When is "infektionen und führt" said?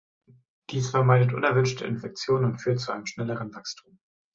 1.85-2.79